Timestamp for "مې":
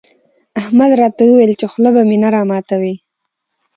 2.09-2.17